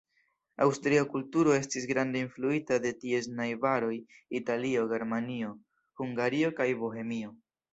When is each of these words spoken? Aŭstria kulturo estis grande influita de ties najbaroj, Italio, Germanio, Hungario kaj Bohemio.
Aŭstria 0.63 1.01
kulturo 1.09 1.53
estis 1.57 1.85
grande 1.91 2.23
influita 2.25 2.79
de 2.87 2.93
ties 3.03 3.29
najbaroj, 3.41 3.93
Italio, 4.43 4.89
Germanio, 4.95 5.55
Hungario 6.03 6.55
kaj 6.63 6.69
Bohemio. 6.83 7.33